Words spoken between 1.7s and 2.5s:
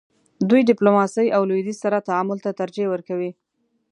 سره تعامل